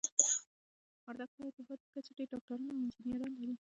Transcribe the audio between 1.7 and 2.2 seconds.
په کچه